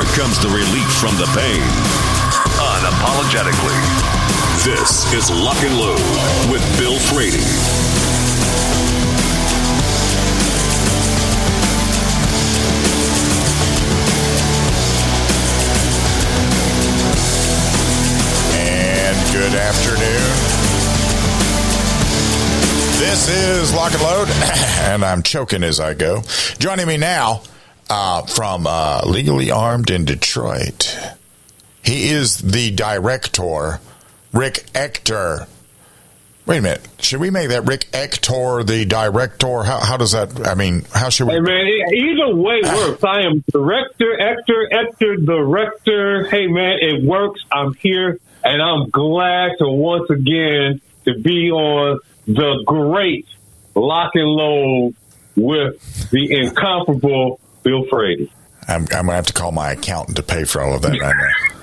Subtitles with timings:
[0.00, 1.60] Here comes the relief from the pain.
[2.56, 3.80] Unapologetically.
[4.64, 7.36] This is Lock and Load with Bill Frady.
[18.56, 20.30] And good afternoon.
[22.98, 24.28] This is Lock and Load,
[24.82, 26.22] and I'm choking as I go.
[26.58, 27.42] Joining me now
[27.90, 30.96] uh, from uh, Legally Armed in Detroit,
[31.84, 33.80] he is the director,
[34.32, 35.46] Rick Ector.
[36.46, 36.88] Wait a minute.
[37.00, 39.62] Should we make that Rick Ector the director?
[39.62, 40.46] How, how does that?
[40.46, 41.34] I mean, how should we?
[41.34, 43.04] Hey man, either way works.
[43.04, 46.24] I am director, Ector, Ector, director.
[46.28, 47.44] Hey man, it works.
[47.52, 53.26] I'm here, and I'm glad to once again to be on the great
[53.74, 54.94] lock and load
[55.36, 58.30] with the incomparable Bill Frady.
[58.68, 60.92] I'm, I'm gonna have to call my accountant to pay for all of that.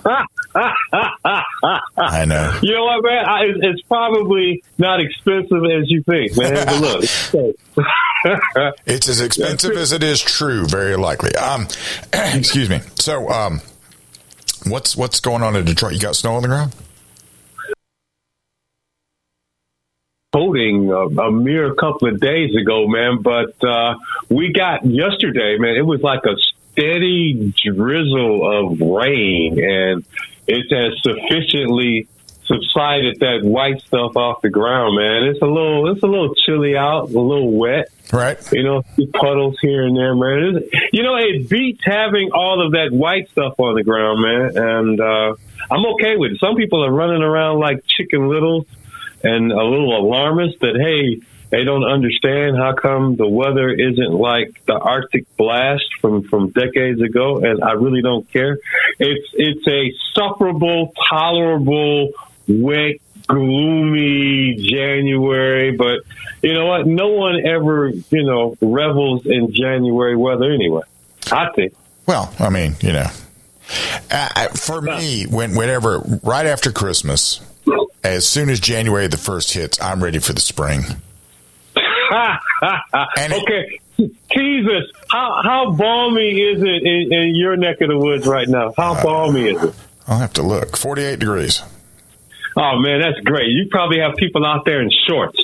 [0.05, 0.15] I
[0.55, 1.83] know.
[1.97, 2.59] I know.
[2.61, 3.25] You know what, man?
[3.25, 6.81] I, it's- probably not expensive as you think, man.
[6.81, 7.53] Look, it's-
[8.85, 11.33] It's as expensive as it is true, very likely.
[11.35, 11.67] Um,
[12.13, 12.79] excuse me.
[12.95, 13.61] So, um,
[14.65, 15.93] what's what's going on in Detroit?
[15.93, 16.73] You got snow on the ground?
[20.37, 23.21] Voting a, a mere couple of days ago, man.
[23.21, 23.95] But uh,
[24.29, 25.75] we got yesterday, man.
[25.75, 26.35] It was like a
[26.71, 30.05] steady drizzle of rain, and
[30.47, 32.07] it has sufficiently
[32.45, 35.23] subsided that white stuff off the ground, man.
[35.23, 37.89] It's a little, it's a little chilly out, a little wet.
[38.13, 38.37] Right.
[38.53, 38.83] You know,
[39.13, 40.55] puddles here and there, man.
[40.55, 44.51] It's- You know, it beats having all of that white stuff on the ground, man.
[44.55, 45.35] And uh,
[45.69, 46.39] I'm okay with it.
[46.39, 48.65] Some people are running around like chicken littles
[49.23, 54.61] and a little alarmist that, hey, they don't understand how come the weather isn't like
[54.65, 57.37] the Arctic blast from, from decades ago.
[57.37, 58.57] And I really don't care.
[58.99, 62.11] It's, it's a sufferable, tolerable,
[62.47, 62.97] wet,
[63.27, 66.01] gloomy January, but
[66.41, 66.87] you know what?
[66.87, 70.83] No one ever, you know, revels in January weather anyway.
[71.31, 71.73] I think.
[72.05, 73.07] Well, I mean, you know,
[74.55, 77.41] for me, when whenever right after Christmas,
[78.15, 80.83] as soon as January the first hits, I'm ready for the spring.
[83.17, 83.79] And it- okay.
[84.31, 88.71] Jesus, how how balmy is it in, in your neck of the woods right now?
[88.77, 89.73] How balmy is it?
[90.07, 90.77] I'll have to look.
[90.77, 91.61] 48 degrees.
[92.55, 93.47] Oh man, that's great.
[93.49, 95.39] You probably have people out there in shorts.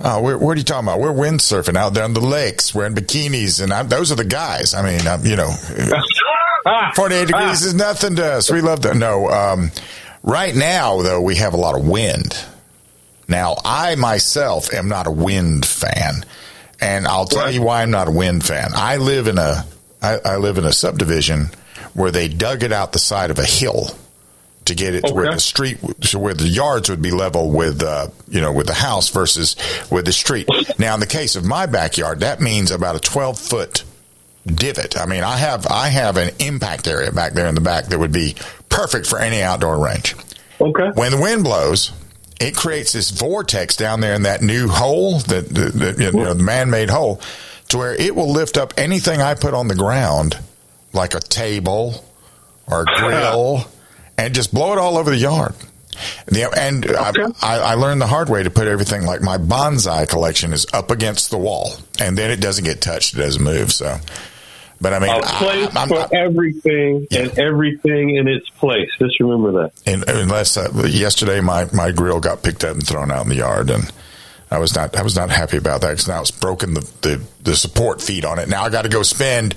[0.00, 0.98] Oh, what are you talking about?
[1.00, 2.74] We're windsurfing out there on the lakes.
[2.74, 4.74] We're in bikinis, and I'm, those are the guys.
[4.74, 5.50] I mean, um, you know,
[6.96, 8.50] 48 degrees is nothing to us.
[8.50, 8.96] We love that.
[8.96, 9.70] No, um,
[10.24, 12.36] right now, though, we have a lot of wind.
[13.28, 16.24] Now, I myself am not a wind fan,
[16.80, 18.70] and I'll tell you why I'm not a wind fan.
[18.74, 19.64] I live in a
[20.02, 21.48] I, I live in a subdivision
[21.94, 23.86] where they dug it out the side of a hill
[24.66, 27.82] to get it to where the street, so where the yards would be level with,
[27.82, 29.56] uh, you know, with the house versus
[29.90, 30.48] with the street.
[30.78, 33.84] Now, in the case of my backyard, that means about a 12 foot
[34.46, 34.98] divot.
[34.98, 37.98] I mean, I have, I have an impact area back there in the back that
[37.98, 38.36] would be
[38.74, 40.14] perfect for any outdoor range.
[40.60, 40.90] Okay.
[40.94, 41.92] When the wind blows,
[42.40, 46.34] it creates this vortex down there in that new hole, that, that, that you know,
[46.34, 47.20] the man-made hole,
[47.68, 50.38] to where it will lift up anything I put on the ground,
[50.92, 52.04] like a table
[52.66, 53.66] or a grill,
[54.18, 55.54] and just blow it all over the yard.
[56.26, 60.08] The- And I, I, I learned the hard way to put everything like my bonsai
[60.08, 63.72] collection is up against the wall, and then it doesn't get touched; it doesn't move.
[63.72, 63.98] So,
[64.84, 68.88] but I mean, A I- place I'm- for I'm- everything and everything in its place.
[69.00, 69.72] Just remember that.
[69.84, 73.36] And unless uh, yesterday my, my grill got picked up and thrown out in the
[73.36, 73.90] yard, and
[74.50, 77.22] I was not I was not happy about that because now it's broken the, the,
[77.42, 78.48] the support feet on it.
[78.48, 79.56] Now I got to go spend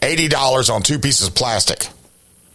[0.00, 1.88] eighty dollars on two pieces of plastic.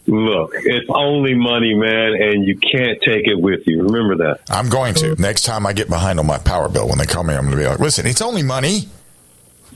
[0.08, 3.82] Look, it's only money, man, and you can't take it with you.
[3.82, 4.40] Remember that.
[4.48, 7.24] I'm going to next time I get behind on my power bill when they call
[7.24, 7.34] me.
[7.34, 8.88] I'm going to be like, listen, it's only money.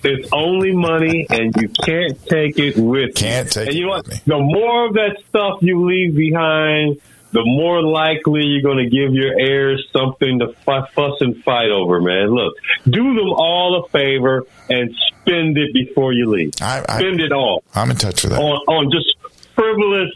[0.02, 3.50] It's only money, and you can't take it with Can't you.
[3.52, 4.08] take and you know what?
[4.08, 4.16] me.
[4.26, 7.00] The more of that stuff you leave behind,
[7.32, 11.70] the more likely you're going to give your heirs something to fuss, fuss and fight
[11.70, 12.28] over, man.
[12.30, 12.54] Look,
[12.84, 16.52] do them all a favor and spend it before you leave.
[16.60, 18.40] I, I, Spend it all I'm in touch with that.
[18.40, 19.14] on, on just
[19.54, 20.10] frivolous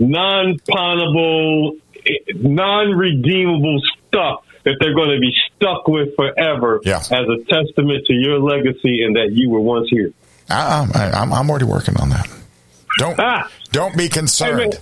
[0.00, 1.76] non-pawnable,
[2.06, 6.98] eh, non-redeemable stuff that they're going to be stuck with forever Yeah.
[6.98, 10.12] as a testament to your legacy and that you were once here.
[10.48, 12.26] I, I, I'm, I'm already working on that.
[12.98, 13.48] Don't Ah.
[13.70, 14.78] don't be Hey, concerned.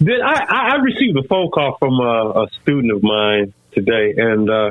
[0.00, 4.50] I, I I received a phone call from a, a student of mine today, and
[4.50, 4.70] uh,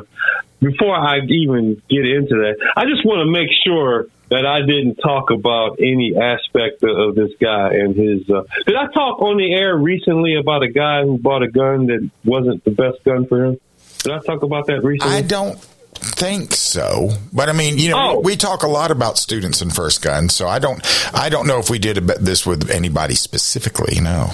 [0.59, 4.95] before I even get into that, I just want to make sure that I didn't
[4.95, 8.29] talk about any aspect of, of this guy and his.
[8.29, 11.87] Uh, did I talk on the air recently about a guy who bought a gun
[11.87, 13.59] that wasn't the best gun for him?
[14.03, 15.15] Did I talk about that recently?
[15.15, 15.59] I don't
[15.93, 18.19] think so, but I mean, you know, Oh.
[18.21, 20.81] we talk a lot about students and first guns, so I don't
[21.13, 23.99] I don't know if we did this with anybody specifically.
[24.01, 24.29] No.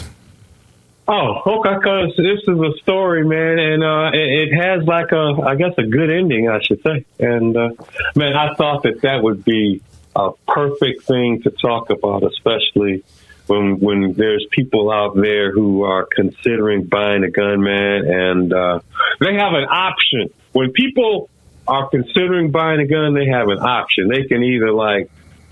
[1.10, 1.74] Oh, okay.
[1.76, 5.74] Because this is a story, man, and uh, it, it has like a, I guess,
[5.78, 7.06] a good ending, I should say.
[7.20, 7.70] And uh,
[8.16, 9.82] man, I thought that that would be
[10.16, 13.04] a perfect thing to talk about, especially
[13.48, 18.80] when when there's people out there who are considering buying a gun, man, and uh,
[19.20, 20.30] they have an option.
[20.52, 21.30] When people
[21.68, 24.08] are considering buying a gun, they have an option.
[24.08, 25.10] They can either like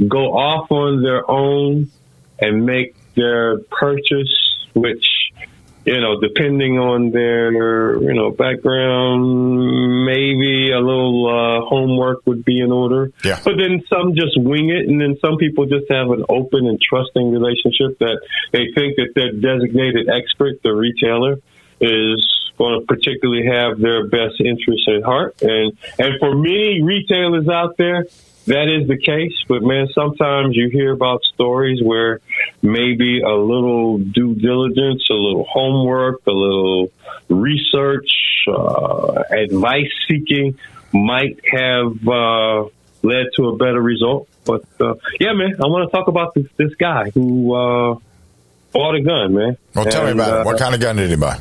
[0.08, 1.90] go off on their own
[2.40, 5.06] and make their purchase, which
[5.86, 12.60] you know, depending on their you know background, maybe a little uh, homework would be
[12.60, 13.12] in order.
[13.24, 13.40] Yeah.
[13.44, 16.82] But then some just wing it, and then some people just have an open and
[16.82, 18.22] trusting relationship that
[18.52, 21.38] they think that their designated expert, the retailer,
[21.80, 25.42] is going to particularly have their best interests at heart.
[25.42, 28.06] And and for many retailers out there,
[28.48, 29.36] that is the case.
[29.48, 32.22] But man, sometimes you hear about stories where
[32.62, 36.92] maybe a little due diligence, a little homework, a little
[37.30, 38.10] research,
[38.48, 40.58] uh, advice seeking
[40.92, 42.66] might have uh,
[43.02, 44.30] led to a better result.
[44.46, 47.96] But uh, yeah, man, I want to talk about this, this guy who uh,
[48.72, 49.58] bought a gun, man.
[49.74, 50.46] Well, tell me about uh, it.
[50.46, 51.40] What kind of gun did he buy?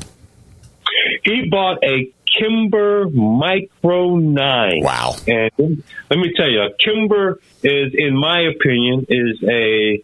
[1.25, 4.81] he bought a Kimber Micro 9.
[4.83, 5.17] Wow.
[5.27, 10.03] And let me tell you, Kimber is, in my opinion, is a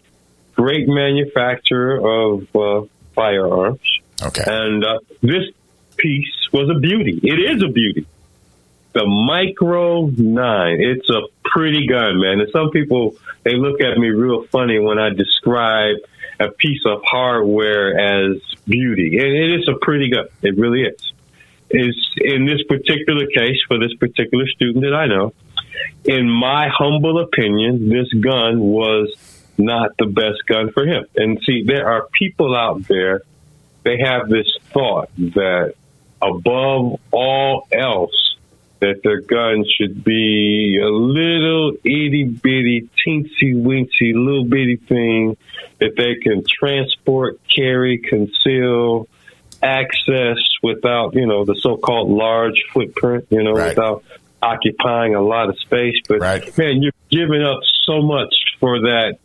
[0.54, 3.80] great manufacturer of uh, firearms.
[4.22, 4.44] Okay.
[4.46, 5.44] And uh, this
[5.96, 7.20] piece was a beauty.
[7.22, 8.06] It is a beauty.
[8.92, 10.76] The Micro 9.
[10.80, 12.40] It's a pretty gun, man.
[12.40, 15.96] And some people, they look at me real funny when I describe
[16.38, 19.18] a piece of hardware as beauty.
[19.18, 20.26] And it is a pretty gun.
[20.42, 21.12] It really is.
[21.72, 25.32] Is in this particular case for this particular student that I know,
[26.04, 29.14] in my humble opinion, this gun was
[29.56, 31.04] not the best gun for him.
[31.16, 33.22] And see, there are people out there,
[33.84, 35.74] they have this thought that
[36.20, 38.36] above all else,
[38.80, 45.36] that their gun should be a little itty bitty, teensy weensy, little bitty thing
[45.78, 49.06] that they can transport, carry, conceal,
[49.62, 53.76] access without, you know, the so called large footprint, you know, Right.
[53.76, 54.04] without
[54.42, 55.96] occupying a lot of space.
[56.08, 56.58] But Right.
[56.58, 59.16] man, you're giving up so much for that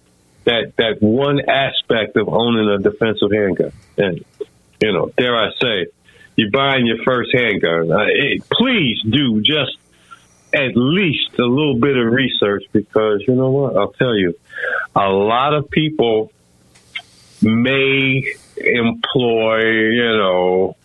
[0.45, 3.71] that that one aspect of owning a defensive handgun.
[3.97, 4.23] And
[4.81, 5.87] you know, dare I say,
[6.35, 7.91] you're buying your first handgun.
[7.91, 9.77] Uh, it, please do just
[10.53, 13.75] at least a little bit of research because you know what?
[13.77, 14.35] I'll tell you,
[14.95, 16.31] a lot of people
[17.41, 18.23] may
[18.65, 20.75] employ, you know,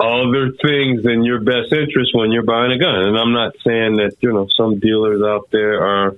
[0.00, 3.06] other things than your best interest when you're buying a gun.
[3.06, 6.16] And I'm not saying that, you know, some dealers out there are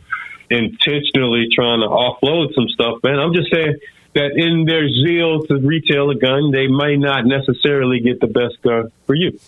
[0.51, 3.19] intentionally trying to offload some stuff, man.
[3.19, 3.79] I'm just saying
[4.15, 8.61] that in their zeal to retail a gun, they might not necessarily get the best
[8.63, 9.39] gun for you.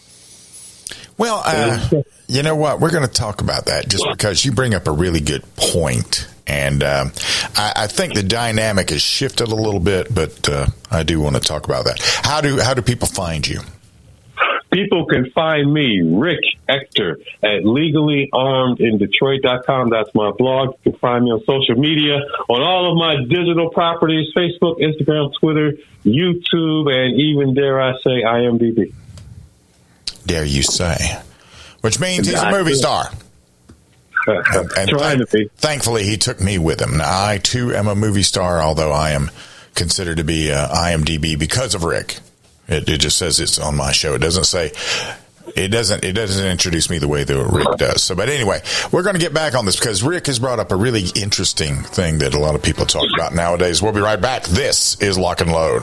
[1.18, 2.80] Well, uh, you know what?
[2.80, 6.26] We're going to talk about that just because you bring up a really good point.
[6.52, 7.12] And um,
[7.56, 11.36] I, I think the dynamic has shifted a little bit, but uh, I do want
[11.36, 11.98] to talk about that.
[12.22, 13.60] How do how do people find you?
[14.70, 19.88] People can find me, Rick Ector, at legallyarmedindetroit.com.
[19.90, 20.74] That's my blog.
[20.84, 22.18] You can find me on social media,
[22.48, 28.22] on all of my digital properties, Facebook, Instagram, Twitter, YouTube, and even, dare I say,
[28.22, 28.92] IMDb.
[30.26, 31.18] Dare you say?
[31.82, 33.10] Which means he's a movie star.
[34.26, 35.50] And, and Trying to be.
[35.56, 36.98] Thankfully, he took me with him.
[36.98, 39.30] Now, I too am a movie star, although I am
[39.74, 42.18] considered to be uh, IMDb because of Rick.
[42.68, 44.14] It, it just says it's on my show.
[44.14, 44.72] It doesn't say.
[45.56, 46.04] It doesn't.
[46.04, 48.02] It doesn't introduce me the way that Rick does.
[48.02, 48.62] So, but anyway,
[48.92, 51.82] we're going to get back on this because Rick has brought up a really interesting
[51.82, 53.82] thing that a lot of people talk about nowadays.
[53.82, 54.44] We'll be right back.
[54.44, 55.82] This is Lock and Load.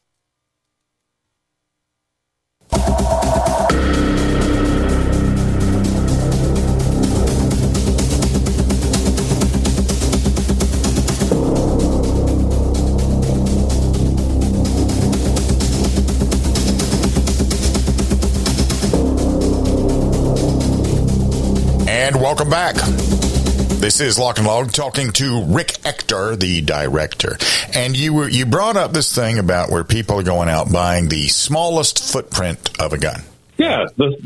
[21.91, 22.75] And welcome back.
[22.75, 27.37] This is Lock and Load talking to Rick Ector, the director.
[27.75, 31.09] And you were you brought up this thing about where people are going out buying
[31.09, 33.23] the smallest footprint of a gun.
[33.57, 34.25] Yeah, the,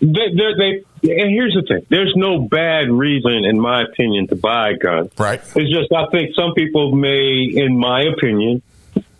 [0.00, 4.34] they, they, they, and here's the thing: there's no bad reason, in my opinion, to
[4.34, 5.10] buy a gun.
[5.18, 5.42] Right.
[5.54, 8.62] It's just I think some people may, in my opinion,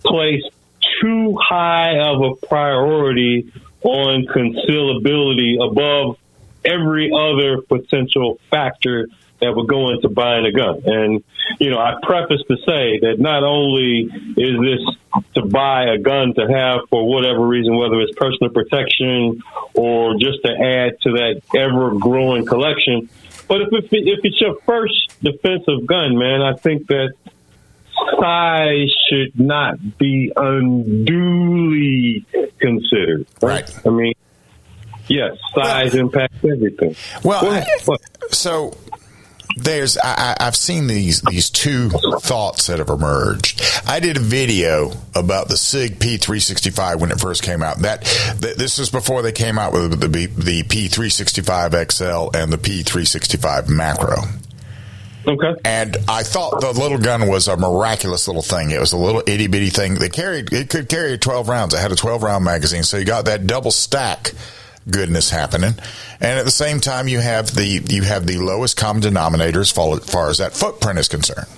[0.03, 0.45] place
[1.03, 6.17] too high of a priority on concealability above
[6.65, 9.09] every other potential factor
[9.41, 10.83] that would go into buying a gun.
[10.87, 11.25] And,
[11.59, 16.33] you know, I preface to say that not only is this to buy a gun
[16.35, 19.43] to have for whatever reason, whether it's personal protection
[19.75, 23.09] or just to add to that ever growing collection,
[23.49, 27.13] but if, if, if it's your first defensive gun, man, I think that
[28.21, 32.25] size should not be unduly
[32.59, 33.27] considered.
[33.43, 33.69] Right.
[33.85, 34.15] I mean,
[35.13, 36.95] yes, size impacts everything.
[37.25, 37.67] Well, Go ahead.
[37.85, 38.01] What?
[38.31, 38.77] so
[39.57, 43.61] there's I, I- I've seen these these two thoughts that have emerged.
[43.87, 47.79] I did a video about the Sig P365 when it first came out.
[47.81, 48.03] That,
[48.41, 52.57] that this is before they came out with the the, the P365 XL and the
[52.59, 54.17] P365 Macro.
[55.25, 55.55] Okay.
[55.65, 58.71] And I thought the little gun was a miraculous little thing.
[58.73, 59.95] It was a little itty bitty thing.
[59.95, 61.75] They carried it could carry 12 rounds.
[61.75, 64.33] It had a 12 round magazine, so you got that double stack
[64.91, 65.75] goodness happening.
[66.21, 69.71] And at the same time, you have the you have the lowest common denominator as
[69.71, 71.49] far as that footprint is concerned.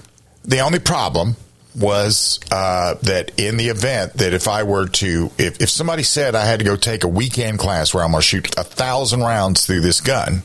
[0.45, 1.37] The only problem
[1.79, 6.35] was uh, that in the event that if I were to, if, if somebody said
[6.35, 9.21] I had to go take a weekend class where I'm going to shoot a thousand
[9.21, 10.43] rounds through this gun,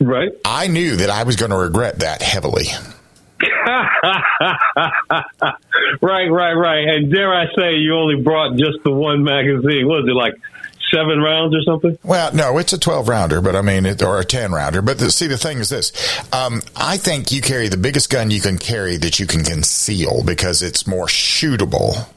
[0.00, 0.30] right?
[0.44, 2.66] I knew that I was going to regret that heavily.
[6.00, 6.88] right, right, right.
[6.88, 9.86] And dare I say, you only brought just the one magazine.
[9.86, 10.34] Was it like?
[10.92, 11.98] Seven rounds or something?
[12.02, 14.80] Well, no, it's a 12 rounder, but I mean, it, or a 10 rounder.
[14.80, 15.92] But the, see, the thing is this.
[16.32, 20.22] Um, I think you carry the biggest gun you can carry that you can conceal
[20.24, 22.08] because it's more shootable.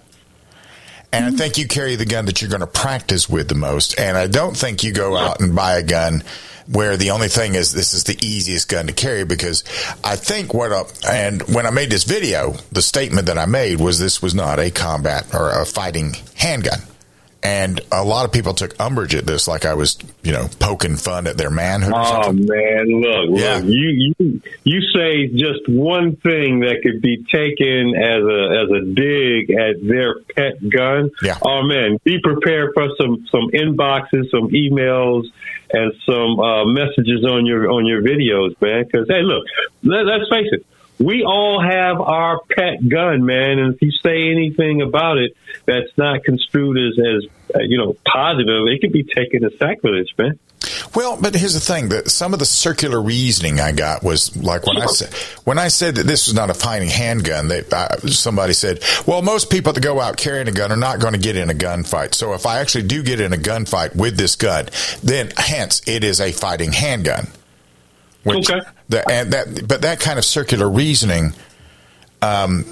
[1.14, 4.00] And I think you carry the gun that you're going to practice with the most.
[4.00, 6.24] And I don't think you go out and buy a gun
[6.72, 9.64] where the only thing is this is the easiest gun to carry because
[10.04, 13.82] I think what up and when I made this video, the statement that I made
[13.82, 16.80] was this was not a combat or a fighting handgun.
[17.44, 20.96] And a lot of people took umbrage at this, like I was, you know, poking
[20.96, 21.92] fun at their manhood.
[21.96, 23.56] Oh man, look, Yeah.
[23.56, 28.70] look, you you you say just one thing that could be taken as a as
[28.70, 31.10] a dig at their pet gun.
[31.24, 31.40] Yeah.
[31.42, 35.24] Oh man, be prepared for some some inboxes, some emails,
[35.74, 38.84] and some uh, messages on your on your videos, man.
[38.84, 39.46] Because hey, look,
[39.82, 40.64] let, let's face it.
[41.02, 45.36] We all have our pet gun, man, and if you say anything about it
[45.66, 50.14] that's not construed as, as uh, you know, positive, it could be taken as sacrilege,
[50.18, 50.38] man.
[50.94, 54.68] Well, but here's the thing: that some of the circular reasoning I got was like
[54.68, 57.48] when I said when I said that this was not a fighting handgun.
[57.48, 61.00] They, uh, somebody said, "Well, most people that go out carrying a gun are not
[61.00, 62.14] going to get in a gunfight.
[62.14, 64.68] So if I actually do get in a gunfight with this gun,
[65.02, 67.28] then hence it is a fighting handgun."
[68.24, 68.62] Which, Okay.
[68.92, 71.34] The, and that, but that kind of circular reasoning,
[72.22, 72.66] um,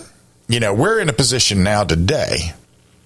[0.47, 2.53] you know, we're in a position now today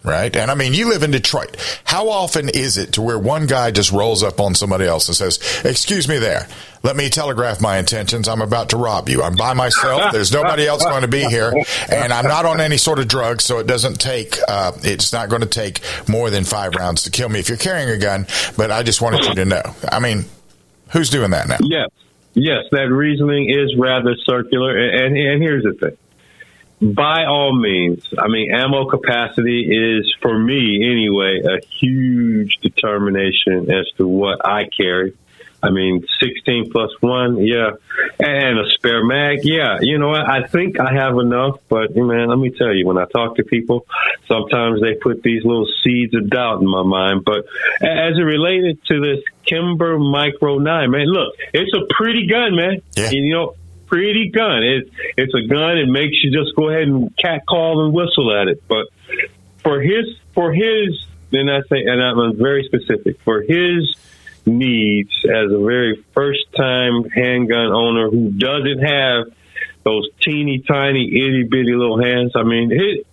[0.04, 0.36] right?
[0.36, 1.56] And I mean, you live in Detroit.
[1.86, 5.16] How often is it to where one guy just rolls up on somebody else and
[5.16, 6.48] says, "Excuse me, there.
[6.84, 8.28] Let me telegraph my intentions.
[8.28, 9.24] I'm about to rob you.
[9.24, 10.12] I'm by myself.
[10.12, 11.54] There's nobody else going to be here,
[11.90, 14.38] and I'm not on any sort of drug, so it doesn't take.
[14.48, 17.58] Uh, it's not going to take more than five rounds to kill me if you're
[17.58, 18.28] carrying a gun.
[18.58, 19.64] But I just wanted you to know.
[19.90, 20.26] I mean,
[20.92, 21.58] who's doing that now?
[21.62, 21.90] Yes,
[22.34, 25.98] yes, that reasoning is rather circular, and and here's the thing.
[26.94, 33.90] By all means, I mean ammo capacity is for me anyway a huge determination as
[33.98, 35.16] to what I carry.
[35.64, 37.72] I mean, 16 plus one, yeah,
[38.20, 39.78] and a spare mag, yeah.
[39.80, 40.30] You know what?
[40.30, 43.44] I think I have enough, but man, let me tell you, when I talk to
[43.44, 43.88] people,
[44.28, 47.24] sometimes they put these little seeds of doubt in my mind.
[47.26, 47.46] But
[47.82, 52.82] as it related to this Kimber Micro Nine, man, look, it's a pretty gun, man.
[52.98, 53.12] Yeah.
[53.12, 53.56] You know,
[53.88, 54.64] pretty gun.
[54.64, 55.78] It, it's a gun.
[55.78, 58.64] It makes you just go ahead and cat call and whistle at it.
[58.68, 58.88] But
[59.60, 63.96] for his, for his, then I say, and I'm very specific for his
[64.46, 69.26] needs as a very first time handgun owner who doesn't have
[69.84, 72.34] those teeny tiny itty bitty little hands.
[72.36, 73.04] I mean, he,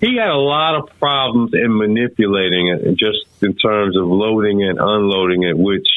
[0.00, 4.78] he had a lot of problems in manipulating it, just in terms of loading and
[4.78, 5.88] unloading it, which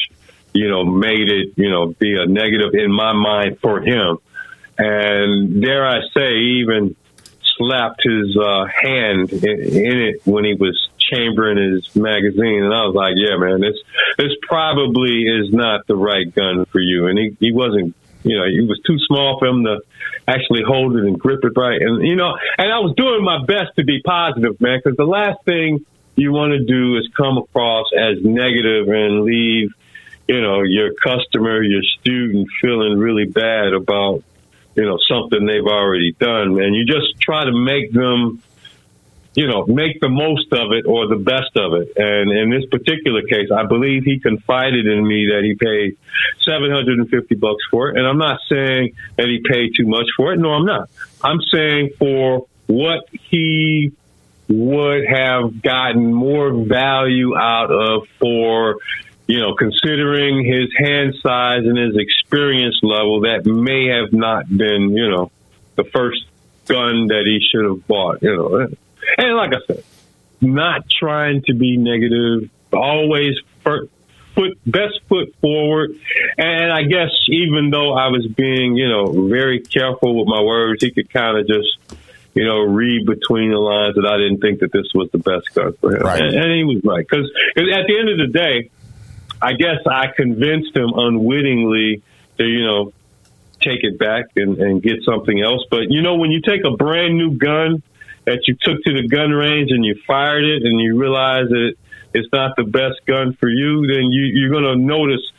[0.52, 4.18] you know made it you know be a negative in my mind for him.
[4.78, 6.96] And dare I say, even
[7.56, 12.86] slapped his uh, hand in, in it when he was chambering his magazine, and I
[12.86, 13.76] was like, "Yeah, man, this
[14.18, 18.44] this probably is not the right gun for you." And he he wasn't, you know,
[18.44, 19.80] it was too small for him to
[20.28, 21.80] actually hold it and grip it right.
[21.80, 25.04] And you know, and I was doing my best to be positive, man, because the
[25.04, 25.84] last thing
[26.16, 29.70] you want to do is come across as negative and leave,
[30.26, 34.24] you know, your customer, your student feeling really bad about
[34.76, 36.74] you know something they've already done, man.
[36.74, 38.42] You just try to make them
[39.36, 41.92] you know, make the most of it or the best of it.
[41.96, 45.98] And in this particular case, I believe he confided in me that he paid
[46.40, 47.98] 750 bucks for it.
[47.98, 50.38] And I'm not saying that he paid too much for it.
[50.38, 50.88] No, I'm not.
[51.22, 53.92] I'm saying for what he
[54.48, 58.78] would have gotten more value out of for
[59.26, 64.90] you know, considering his hand size and his experience level, that may have not been,
[64.90, 65.32] you know,
[65.74, 66.24] the first
[66.66, 68.68] gun that he should have bought, you know.
[69.18, 69.84] And like I said,
[70.40, 73.90] not trying to be negative, always foot
[74.66, 75.98] best foot forward.
[76.36, 80.82] And I guess even though I was being, you know, very careful with my words,
[80.84, 81.98] he could kind of just,
[82.34, 85.54] you know, read between the lines that I didn't think that this was the best
[85.54, 86.02] gun for him.
[86.02, 86.20] Right.
[86.20, 87.06] And, and he was right.
[87.08, 88.70] Because at the end of the day,
[89.40, 92.02] I guess I convinced him unwittingly
[92.36, 92.92] to, you know,
[93.60, 95.64] take it back and, and get something else.
[95.70, 97.82] But, you know, when you take a brand new gun
[98.26, 101.74] that you took to the gun range and you fired it and you realize that
[102.12, 105.32] it's not the best gun for you, then you, you're going to notice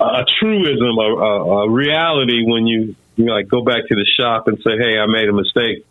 [0.00, 4.06] a truism, a, a, a reality when you, you know, like go back to the
[4.18, 5.84] shop and say, "Hey, I made a mistake.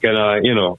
[0.00, 0.78] Can I, you know,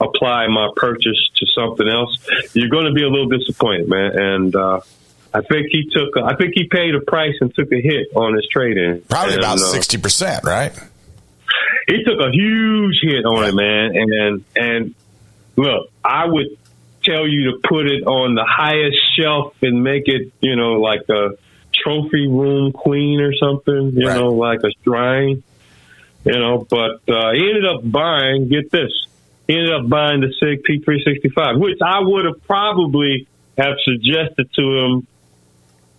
[0.00, 2.18] apply my purchase to something else?"
[2.54, 4.18] You're going to be a little disappointed, man.
[4.18, 4.80] And uh,
[5.32, 8.34] I think he took, I think he paid a price and took a hit on
[8.34, 9.02] his trade in.
[9.02, 10.72] Probably and, about uh, sixty percent, right?
[11.86, 13.96] He took a huge hit on it, man.
[13.96, 14.94] And and
[15.56, 16.58] look, I would
[17.02, 21.08] tell you to put it on the highest shelf and make it, you know, like
[21.08, 21.30] a
[21.74, 24.16] trophy room queen or something, you right.
[24.16, 25.42] know, like a shrine,
[26.24, 26.66] you know.
[26.68, 28.48] But uh, he ended up buying.
[28.48, 28.92] Get this,
[29.46, 33.26] he ended up buying the Sig P365, which I would have probably
[33.58, 35.06] have suggested to him,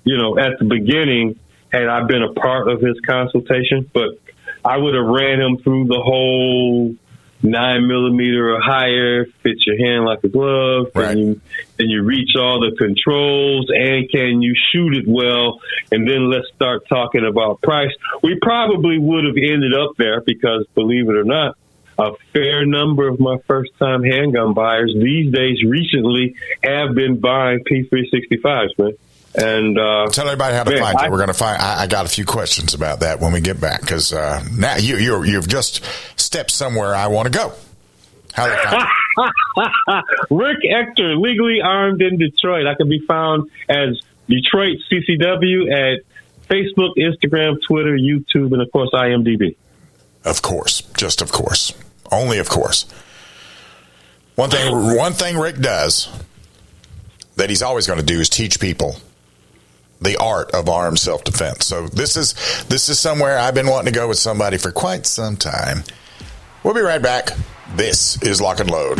[0.03, 1.39] you know, at the beginning
[1.71, 4.19] had I been a part of his consultation, but
[4.65, 6.95] I would have ran him through the whole
[7.43, 11.11] nine millimeter or higher, fits your hand like a glove, right.
[11.11, 11.41] and you
[11.77, 15.59] and you reach all the controls, and can you shoot it well?
[15.91, 17.91] And then let's start talking about price.
[18.23, 21.57] We probably would have ended up there because, believe it or not,
[21.97, 27.63] a fair number of my first time handgun buyers these days recently have been buying
[27.69, 28.93] P365s, man.
[29.35, 31.11] And uh, tell everybody how to man, find I, you.
[31.11, 31.59] We're going to find.
[31.59, 34.77] I, I, got a few questions about that when we get back because uh, now
[34.77, 35.83] you you you've just
[36.17, 37.53] stepped somewhere I want to go.
[38.33, 42.67] How they find Rick Ector, legally armed in Detroit.
[42.67, 46.01] I can be found as Detroit CCW at
[46.47, 49.55] Facebook, Instagram, Twitter, YouTube, and of course IMDb.
[50.23, 51.73] Of course, just of course,
[52.11, 52.85] only of course.
[54.35, 56.09] One thing, one thing Rick does
[57.35, 58.95] that he's always going to do is teach people
[60.03, 61.65] the art of armed self defense.
[61.65, 62.33] So this is
[62.69, 65.83] this is somewhere I've been wanting to go with somebody for quite some time.
[66.63, 67.31] We'll be right back.
[67.75, 68.99] This is Lock and Load.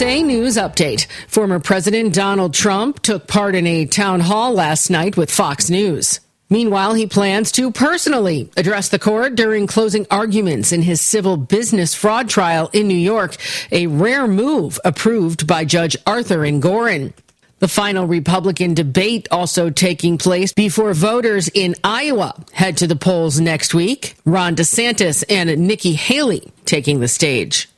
[0.00, 1.06] USA News Update.
[1.28, 6.20] Former President Donald Trump took part in a town hall last night with Fox News.
[6.48, 11.94] Meanwhile, he plans to personally address the court during closing arguments in his civil business
[11.94, 13.36] fraud trial in New York,
[13.72, 17.12] a rare move approved by Judge Arthur Engoron.
[17.58, 23.38] The final Republican debate also taking place before voters in Iowa head to the polls
[23.38, 24.16] next week.
[24.24, 27.69] Ron DeSantis and Nikki Haley taking the stage.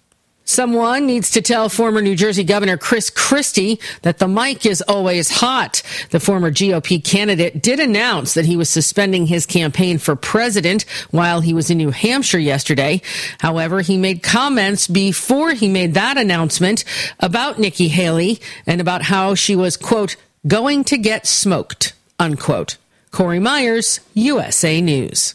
[0.53, 5.31] Someone needs to tell former New Jersey Governor Chris Christie that the mic is always
[5.31, 5.81] hot.
[6.11, 11.41] The former GOP candidate did announce that he was suspending his campaign for president while
[11.41, 13.01] he was in New Hampshire yesterday.
[13.39, 16.85] However, he made comments before he made that announcement
[17.19, 22.77] about Nikki Haley and about how she was, quote, going to get smoked, unquote.
[23.11, 25.35] Corey Myers, USA News.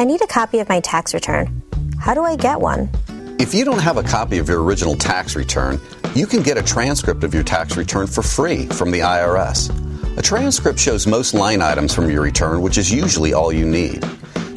[0.00, 1.62] I need a copy of my tax return.
[1.98, 2.88] How do I get one?
[3.38, 5.78] If you don't have a copy of your original tax return,
[6.14, 9.68] you can get a transcript of your tax return for free from the IRS.
[10.16, 14.02] A transcript shows most line items from your return, which is usually all you need.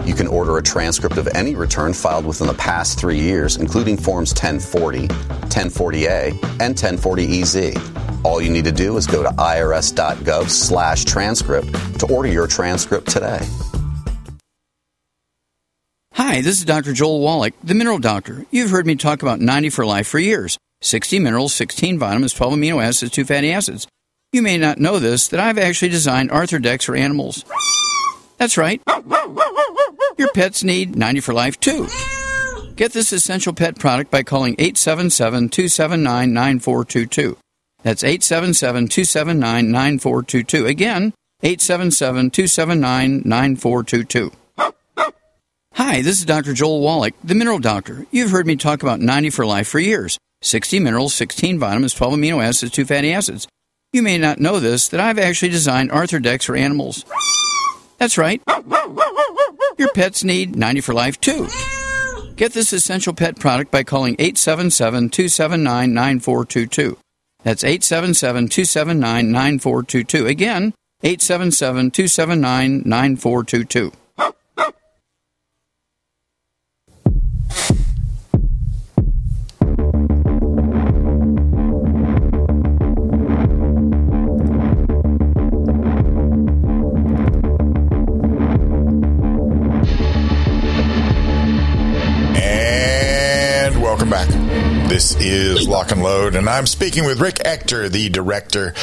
[0.05, 3.97] You can order a transcript of any return filed within the past three years, including
[3.97, 8.23] Forms 1040, 1040A, and 1040EZ.
[8.23, 13.09] All you need to do is go to irs.gov slash transcript to order your transcript
[13.09, 13.45] today.
[16.15, 16.93] Hi, this is Dr.
[16.93, 18.45] Joel Wallach, the Mineral Doctor.
[18.51, 22.53] You've heard me talk about 90 for life for years 60 minerals, 16 vitamins, 12
[22.53, 23.87] amino acids, 2 fatty acids.
[24.31, 27.43] You may not know this, that I've actually designed Arthrodex for animals.
[28.37, 28.79] That's right.
[30.19, 31.87] Your pets need 90 for life too.
[32.75, 37.37] Get this essential pet product by calling 877 279 9422.
[37.81, 40.67] That's 877 279 9422.
[40.67, 44.31] Again, 877 279 9422.
[45.75, 46.53] Hi, this is Dr.
[46.53, 48.05] Joel Wallach, the Mineral Doctor.
[48.11, 52.13] You've heard me talk about 90 for life for years 60 minerals, 16 vitamins, 12
[52.13, 53.47] amino acids, 2 fatty acids.
[53.91, 57.05] You may not know this, that I've actually designed Arthur Arthrodex for animals.
[57.97, 58.39] That's right.
[59.79, 61.47] Your pets need 90 for life too.
[62.35, 66.97] Get this essential pet product by calling 877 279 9422.
[67.41, 70.27] That's 877 279 9422.
[70.27, 73.91] Again, 877 279 9422.
[95.27, 98.73] Is Lock and Load, and I'm speaking with Rick Ector, the director.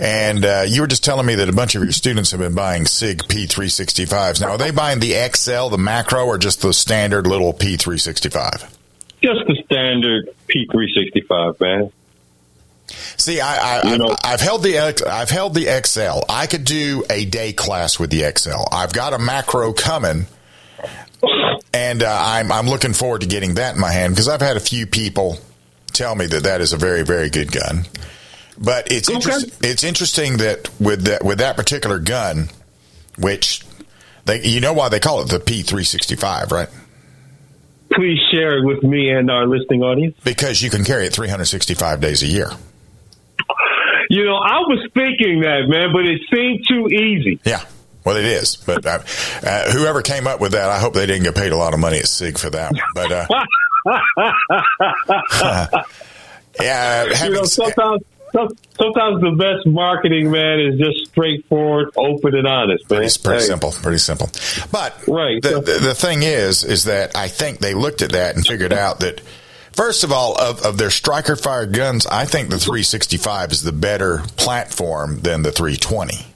[0.00, 2.54] And uh, you were just telling me that a bunch of your students have been
[2.54, 4.40] buying SIG P365s.
[4.40, 8.74] Now, are they buying the XL, the macro, or just the standard little P365?
[9.22, 11.92] Just the standard P365, man.
[13.16, 16.24] See, I, I, I've, I've held the I've held the XL.
[16.28, 18.72] I could do a day class with the XL.
[18.72, 20.26] I've got a macro coming,
[21.74, 24.56] and uh, I'm I'm looking forward to getting that in my hand because I've had
[24.56, 25.38] a few people
[25.98, 27.84] tell me that that is a very very good gun.
[28.56, 29.52] But it's interesting.
[29.62, 32.48] It's interesting that with that with that particular gun,
[33.18, 33.64] which
[34.24, 36.68] they you know why they call it the P365, right?
[37.92, 40.16] Please share it with me and our listening audience.
[40.22, 42.50] Because you can carry it 365 days a year.
[44.10, 47.40] You know, I was thinking that, man, but it seemed too easy.
[47.44, 47.62] Yeah.
[48.04, 49.00] Well, it is, but uh,
[49.42, 51.80] uh, whoever came up with that, I hope they didn't get paid a lot of
[51.80, 52.72] money at SIG for that.
[52.94, 53.26] But uh,
[56.60, 62.88] yeah, you know, sometimes sometimes the best marketing, man, is just straightforward, open, and honest.
[62.90, 63.02] Man.
[63.02, 63.46] It's pretty Hey.
[63.46, 64.28] simple, pretty simple.
[64.70, 68.36] But right, the, the, the thing is, is that I think they looked at that
[68.36, 69.20] and figured out that
[69.72, 73.72] first of all, of, of their striker fired guns, I think the 365 is the
[73.72, 76.26] better platform than the 320.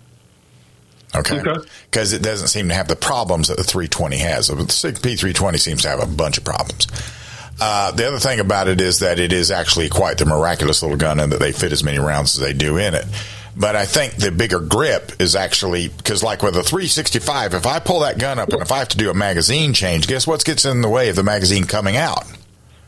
[1.15, 1.43] Okay.
[1.91, 4.49] Because it doesn't seem to have the problems that the 320 has.
[4.49, 6.87] The P320 seems to have a bunch of problems.
[7.61, 10.97] Uh, the other thing about it is that it is actually quite the miraculous little
[10.97, 13.05] gun and that they fit as many rounds as they do in it.
[13.57, 17.79] But I think the bigger grip is actually because, like with a 365, if I
[17.81, 20.43] pull that gun up and if I have to do a magazine change, guess what
[20.45, 22.25] gets in the way of the magazine coming out?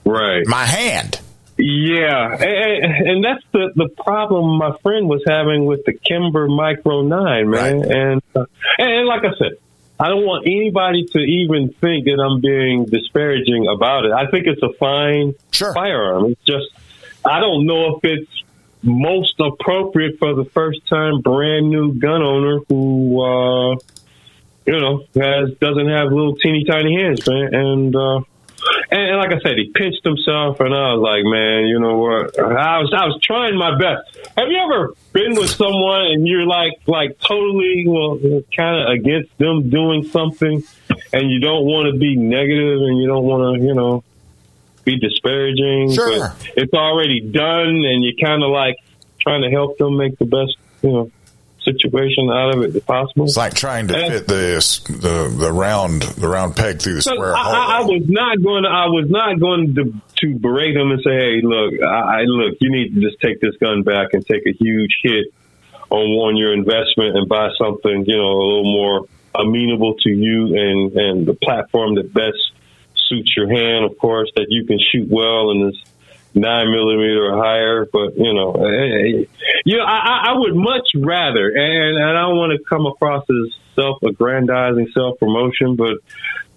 [0.06, 0.46] Right.
[0.46, 1.20] My hand.
[1.56, 7.02] Yeah, and, and- that's the the problem my friend was having with the Kimber Micro
[7.02, 7.82] Nine, man.
[7.92, 8.46] And uh,
[8.78, 9.52] and like I said,
[9.98, 14.12] I don't want anybody to even think that I'm being disparaging about it.
[14.12, 16.32] I think it's a fine firearm.
[16.32, 16.66] It's just
[17.24, 18.42] I don't know if it's
[18.82, 23.76] most appropriate for the first time brand new gun owner who uh
[24.66, 27.54] you know has doesn't have little teeny tiny hands, man.
[27.54, 28.20] And uh
[28.90, 31.98] And, and like I said, he pinched himself, and I was like, man, you know
[31.98, 32.38] what?
[32.38, 34.16] I was I was trying my best.
[34.36, 38.18] Have you ever been with someone and you're like like totally well
[38.56, 40.62] kind of against them doing something,
[41.12, 44.04] and you don't want to be negative and you don't want to you know
[44.84, 45.92] be disparaging.
[45.92, 46.18] Sure.
[46.18, 48.76] But it's already done, and you're kind of like
[49.18, 51.10] trying to help them make the best you know
[51.64, 53.24] situation out of it if possible.
[53.24, 57.34] It's like trying to fit this the the round the round peg through the square
[57.34, 57.54] I, hole.
[57.54, 58.62] I, I was not going.
[58.64, 62.22] To, I was not going to to berate him and say, "Hey, look, I, I
[62.22, 62.58] look.
[62.60, 65.32] You need to just take this gun back and take a huge hit
[65.90, 70.56] on on your investment and buy something, you know, a little more amenable to you
[70.56, 72.38] and and the platform that best
[73.08, 73.84] suits your hand.
[73.84, 75.76] Of course, that you can shoot well in this
[76.34, 77.86] nine millimeter or higher.
[77.90, 79.24] But you know, eh,
[79.64, 82.86] you know, I, I- I would much rather, and, and I don't want to come
[82.86, 85.98] across as self-aggrandizing, self-promotion, but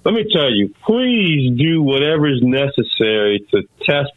[0.03, 4.11] let me tell you, please do whatever is necessary to test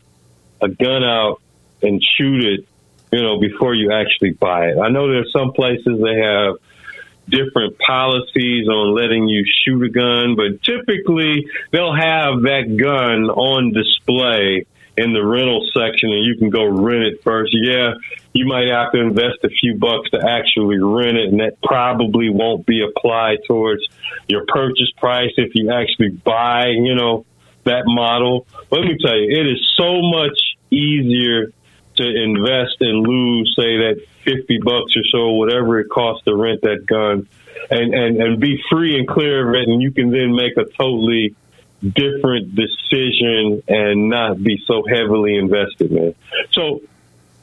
[0.60, 1.40] a gun out
[1.82, 2.66] and shoot it,
[3.10, 4.78] you know, before you actually buy it.
[4.78, 6.56] I know there's some places they have
[7.28, 13.72] different policies on letting you shoot a gun, but typically they'll have that gun on
[13.72, 17.52] display in the rental section and you can go rent it first.
[17.54, 17.94] Yeah,
[18.32, 22.28] you might have to invest a few bucks to actually rent it and that probably
[22.28, 23.82] won't be applied towards
[24.28, 27.24] your purchase price if you actually buy, you know,
[27.64, 28.46] that model.
[28.70, 30.38] Let me tell you, it is so much
[30.70, 31.52] easier
[31.96, 36.62] to invest and lose, say that fifty bucks or so, whatever it costs to rent
[36.62, 37.28] that gun,
[37.70, 40.64] and and and be free and clear of it, and you can then make a
[40.64, 41.34] totally
[41.80, 46.14] different decision and not be so heavily invested, man.
[46.52, 46.82] So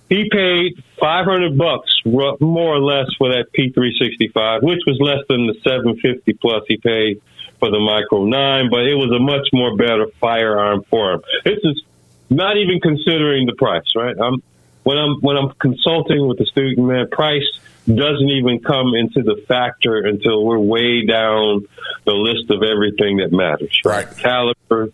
[0.10, 5.56] he paid 500 bucks more or less for that P365, which was less than the
[5.64, 7.22] 750 plus he paid
[7.60, 11.22] for the Micro 9, but it was a much more better firearm for him.
[11.44, 11.84] This is
[12.30, 14.16] not even considering the price, right?
[14.22, 14.44] I'm
[14.88, 17.44] when I'm when I'm consulting with the student, man, price
[17.88, 21.68] doesn't even come into the factor until we're way down
[22.06, 24.08] the list of everything that matters, right?
[24.16, 24.94] Caliber,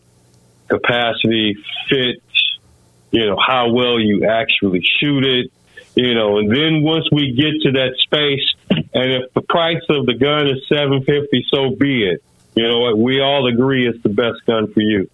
[0.67, 2.23] capacity, fit,
[3.11, 5.51] you know, how well you actually shoot it,
[5.93, 10.07] you know, and then once we get to that space, and if the price of
[10.07, 12.23] the gun is seven fifty, so be it.
[12.55, 12.97] You know what?
[12.97, 15.07] We all agree it's the best gun for you.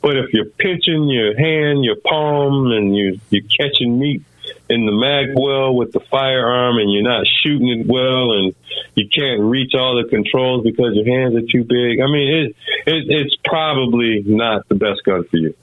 [0.00, 4.22] But if you're pinching your hand, your palm, and you you're catching meat
[4.70, 8.54] in the mag well with the firearm, and you're not shooting it well, and
[8.94, 12.00] you can't reach all the controls because your hands are too big.
[12.00, 12.56] I mean, it,
[12.86, 15.54] it it's probably not the best gun for you.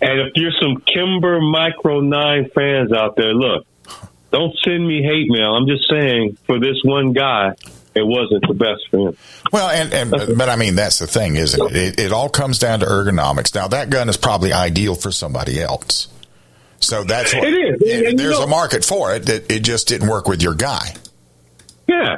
[0.00, 3.66] And if you're some Kimber Micro 9 fans out there, look,
[4.30, 5.54] don't send me hate mail.
[5.54, 7.54] I'm just saying, for this one guy,
[7.96, 9.16] it wasn't the best for him.
[9.52, 11.76] Well, and, and but, I mean that's the thing, isn't it?
[11.76, 12.00] it?
[12.00, 13.54] It all comes down to ergonomics.
[13.54, 16.08] Now that gun is probably ideal for somebody else,
[16.80, 18.14] so that's what It is.
[18.16, 19.26] There's know- a market for it.
[19.26, 20.94] That it just didn't work with your guy.
[21.88, 22.16] Yeah.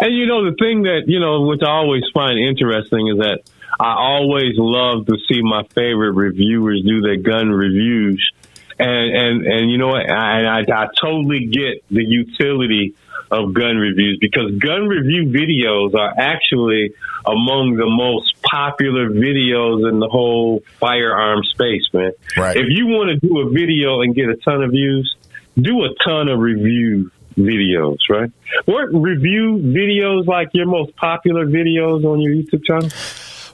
[0.00, 3.40] And you know, the thing that, you know, which I always find interesting is that
[3.78, 8.32] I always love to see my favorite reviewers do their gun reviews.
[8.78, 10.10] And, and, and you know what?
[10.10, 12.94] I, I, I totally get the utility
[13.30, 16.92] of gun reviews because gun review videos are actually
[17.26, 22.12] among the most popular videos in the whole firearm space, man.
[22.36, 22.56] Right.
[22.56, 25.16] If you want to do a video and get a ton of views,
[25.56, 28.30] do a ton of review videos, right?
[28.66, 32.88] Weren't review videos like your most popular videos on your YouTube channel?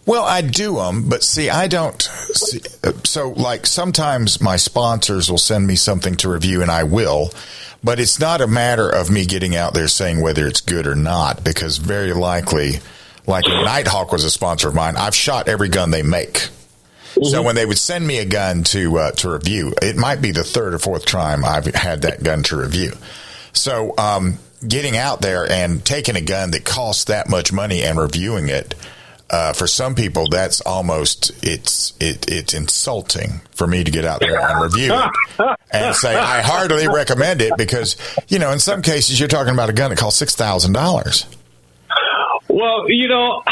[0.06, 2.00] Well, I do them, but see, I don't.
[2.00, 2.60] See,
[3.02, 7.32] so, like, sometimes my sponsors will send me something to review, and I will,
[7.82, 10.94] but it's not a matter of me getting out there saying whether it's good or
[10.94, 12.78] not, because very likely,
[13.26, 16.50] like Nighthawk was a sponsor of mine, I've shot every gun they make.
[17.22, 20.32] So when they would send me a gun to uh, to review, it might be
[20.32, 22.92] the third or fourth time I've had that gun to review.
[23.54, 27.98] So um, getting out there and taking a gun that costs that much money and
[27.98, 28.74] reviewing it,
[29.28, 34.20] uh, for some people, that's almost it's it, it's insulting for me to get out
[34.20, 35.10] there and review it
[35.72, 37.96] and say I hardly recommend it because
[38.28, 41.26] you know in some cases you're talking about a gun that costs six thousand dollars.
[42.48, 43.42] Well, you know,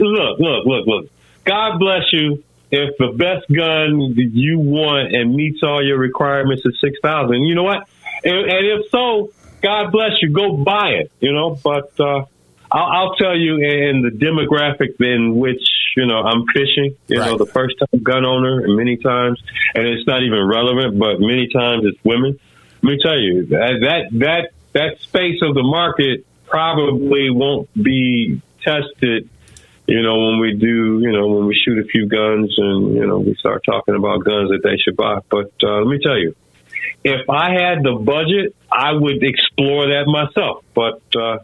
[0.00, 1.10] look, look, look, look.
[1.44, 2.44] God bless you.
[2.70, 7.42] If the best gun that you want and meets all your requirements is six thousand,
[7.44, 7.88] you know what?
[8.22, 9.32] And, and if so,
[9.62, 10.30] God bless you.
[10.30, 11.10] Go buy it.
[11.20, 12.26] You know, but uh,
[12.72, 15.62] I'll, I'll tell you in the demographic in which
[15.96, 16.96] you know I'm fishing.
[17.08, 19.42] You know, the first time gun owner, and many times,
[19.74, 22.38] and it's not even relevant, but many times it's women.
[22.82, 28.40] Let me tell you that that that that space of the market probably won't be
[28.62, 29.28] tested,
[29.86, 33.06] you know, when we do, you know, when we shoot a few guns and, you
[33.06, 35.20] know, we start talking about guns that they should buy.
[35.30, 36.34] But uh, let me tell you,
[37.02, 40.64] if I had the budget, I would explore that myself.
[40.74, 41.38] But uh,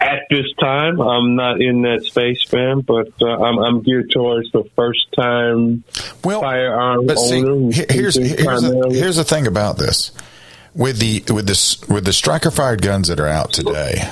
[0.00, 2.80] at this time, I'm not in that space, man.
[2.80, 5.84] But uh, I'm, I'm geared towards the first time
[6.24, 7.72] well, firearm but see, owner.
[7.72, 10.12] here- here's here's the, here's the thing about this
[10.74, 14.08] with the with this with the striker fired guns that are out today.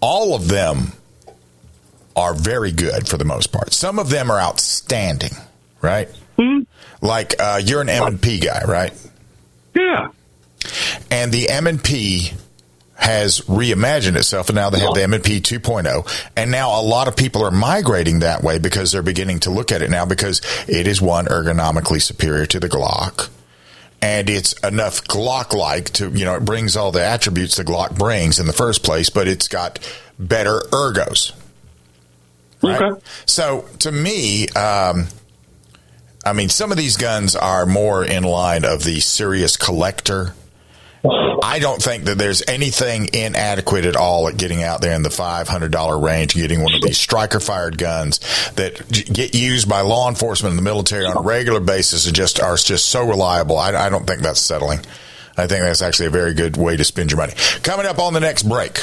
[0.00, 0.92] All of them
[2.16, 3.72] are very good for the most part.
[3.72, 5.32] Some of them are outstanding,
[5.80, 6.08] right?
[7.00, 8.92] Like uh, you're an M and P guy, right?
[9.74, 10.08] Yeah.
[11.10, 12.32] And the M and P
[13.02, 16.82] has reimagined itself, and now they have the M and P 2.0, and now a
[16.82, 20.06] lot of people are migrating that way because they're beginning to look at it now
[20.06, 23.28] because it is one ergonomically superior to the Glock.
[24.00, 27.98] And it's enough Glock like to, you know, it brings all the attributes the Glock
[27.98, 29.80] brings in the first place, but it's got
[30.16, 31.32] better ergos.
[32.62, 32.92] Right?
[33.26, 35.08] So to me, um,
[36.24, 40.34] I mean, some of these guns are more in line of the serious collector.
[41.04, 45.08] I don't think that there's anything inadequate at all at getting out there in the
[45.08, 48.20] $500 range, getting one of these striker fired guns
[48.52, 52.40] that get used by law enforcement and the military on a regular basis and just
[52.40, 53.58] are just so reliable.
[53.58, 54.78] I, I don't think that's settling.
[55.36, 57.32] I think that's actually a very good way to spend your money.
[57.62, 58.80] Coming up on the next break,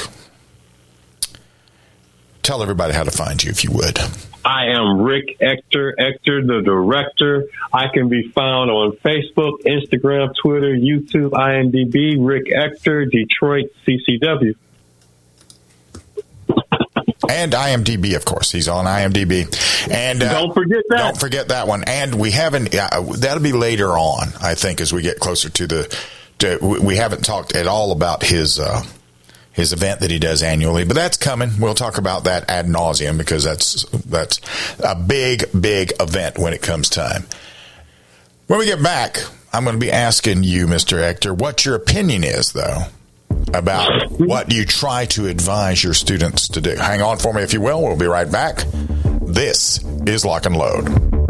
[2.50, 3.96] tell everybody how to find you if you would.
[4.44, 7.44] I am Rick Ector, Ector, the director.
[7.72, 14.56] I can be found on Facebook, Instagram, Twitter, YouTube, IMDb, Rick Ector, Detroit, CCW.
[17.28, 19.44] And IMDb, of course, he's on IMDb.
[19.88, 20.98] And uh, Don't forget that.
[20.98, 21.84] Don't forget that one.
[21.84, 22.74] And we haven't.
[22.74, 25.98] Uh, that'll be later on, I think, as we get closer to the.
[26.38, 28.82] To, we- we haven't talked at all about his uh,
[29.52, 31.50] his event that he does annually, but that's coming.
[31.58, 34.40] We'll talk about that ad nauseum because that's that's
[34.82, 37.26] a big, big event when it comes time.
[38.46, 39.18] When we get back,
[39.52, 41.00] I'm going to be asking you, Mr.
[41.00, 42.84] Ector, what your opinion is, though,
[43.54, 46.76] about what you try to advise your students to do.
[46.76, 47.82] Hang on for me, if you will.
[47.82, 48.64] We'll be right back.
[49.22, 51.29] This is Lock and Load.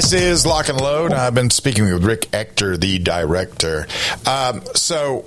[0.00, 1.12] This is Lock and Load.
[1.12, 3.86] I've been speaking with Rick Ector, the director.
[4.26, 5.26] Um, so,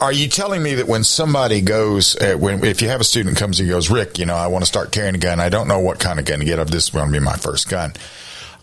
[0.00, 3.36] are you telling me that when somebody goes, uh, when if you have a student
[3.36, 5.38] comes and goes, Rick, you know, I want to start carrying a gun.
[5.38, 6.58] I don't know what kind of gun to get.
[6.58, 7.92] Of this is going to be my first gun.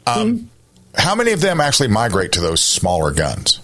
[0.06, 0.50] Um,
[0.94, 3.62] How many of them actually migrate to those smaller guns?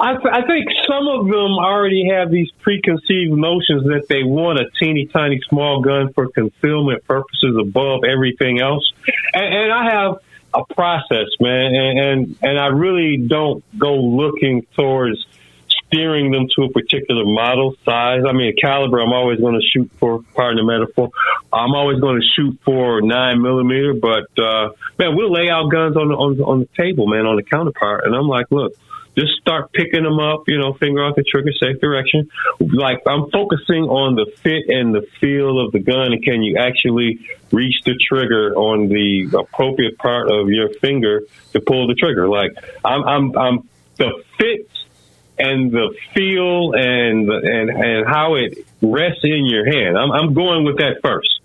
[0.00, 4.58] I, th- I think some of them already have these preconceived notions that they want
[4.58, 8.92] a teeny tiny small gun for concealment purposes above everything else.
[9.34, 10.18] And, and I have
[10.54, 15.26] a process, man, and, and and I really don't go looking towards
[15.86, 18.22] steering them to a particular model size.
[18.26, 21.10] I mean, a caliber, I'm always going to shoot for, pardon the metaphor,
[21.52, 25.96] I'm always going to shoot for nine millimeter, but, uh, man, we'll lay out guns
[25.96, 28.04] on the, on, on the table, man, on the counterpart.
[28.04, 28.74] And I'm like, look,
[29.16, 32.28] just start picking them up, you know, finger off the trigger, safe direction.
[32.60, 36.58] Like I'm focusing on the fit and the feel of the gun, and can you
[36.58, 37.20] actually
[37.52, 42.28] reach the trigger on the appropriate part of your finger to pull the trigger?
[42.28, 42.52] Like
[42.84, 44.68] I'm, I'm, I'm the fit
[45.38, 49.98] and the feel and and and how it rests in your hand.
[49.98, 51.40] I'm, I'm going with that first.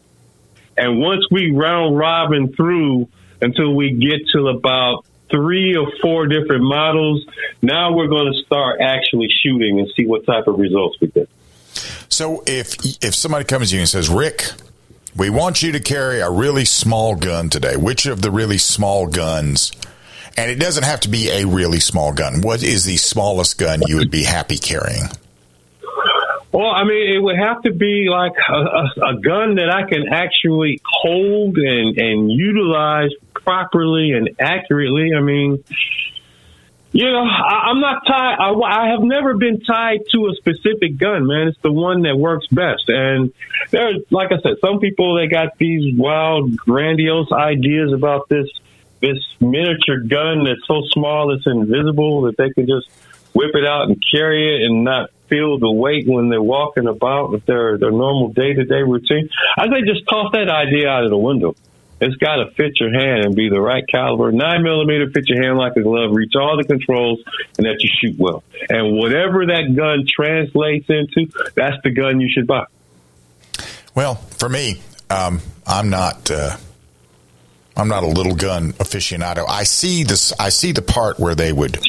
[0.78, 3.09] And once we round robin through
[3.41, 7.25] until we get to about three or four different models,
[7.61, 11.30] now we're going to start actually shooting and see what type of results we get.
[12.09, 14.51] So if if somebody comes to you and says, Rick,
[15.15, 17.77] we want you to carry a really small gun today.
[17.77, 19.71] Which of the really small guns?
[20.38, 22.41] And it doesn't have to be a really small gun.
[22.41, 25.03] What is the smallest gun you would be happy carrying?
[26.51, 29.88] Well, I mean, it would have to be like a, a, a gun that I
[29.88, 33.11] can actually hold and, and utilize
[33.44, 35.12] properly and accurately.
[35.16, 35.64] I mean,
[36.92, 38.36] you know, I, I'm not tied.
[38.40, 41.50] I, I have never been tied to a specific gun, man.
[41.50, 42.90] It's the one that works best.
[42.90, 43.32] And
[43.72, 48.48] there, like I said, some people they got these wild, grandiose ideas about this
[49.02, 52.90] this miniature gun that's so small it's invisible that they can just
[53.34, 57.32] whip it out and carry it and not feel the weight when they're walking about
[57.32, 59.30] with their their normal day to day routine.
[59.58, 61.56] I say just toss that idea out of the window.
[62.02, 64.32] It's got to fit your hand and be the right caliber.
[64.32, 67.20] Nine millimeter fit your hand like a glove, reach all the controls,
[67.58, 68.43] and that you shoot well.
[68.70, 72.66] And whatever that gun translates into, that's the gun you should buy.
[73.95, 76.32] Well, for me, um, I'm not.
[76.32, 76.56] Uh,
[77.76, 79.45] I'm not a little gun aficionado.
[79.47, 80.34] I see this.
[80.39, 81.80] I see the part where they would,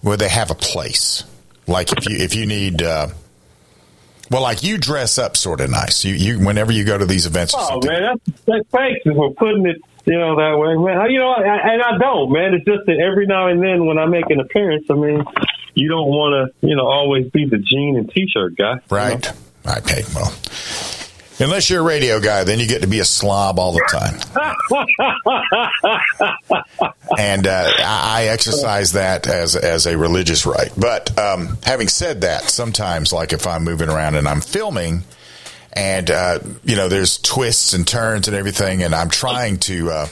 [0.00, 1.24] where they have a place.
[1.66, 3.08] Like if you if you need, uh,
[4.32, 6.04] well, like you dress up sort of nice.
[6.04, 7.54] You you whenever you go to these events.
[7.54, 11.10] or Oh man, that's, that's thanks for putting it, you know, that way, man.
[11.10, 12.54] You know, I, and I don't, man.
[12.54, 15.22] It's just that every now and then when I make an appearance, I mean,
[15.74, 18.80] you don't want to, you know, always be the jean and t-shirt guy.
[18.90, 19.32] Right.
[19.66, 20.02] Okay.
[20.14, 20.34] Well,
[21.42, 24.14] Unless you're a radio guy, then you get to be a slob all the time.
[27.18, 30.70] and uh, I exercise that as as a religious right.
[30.76, 35.02] But um, having said that, sometimes, like if I'm moving around and I'm filming,
[35.72, 39.90] and uh, you know, there's twists and turns and everything, and I'm trying to.
[39.90, 40.06] Uh,